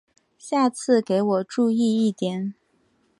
[0.39, 2.55] 下次给我注意一点！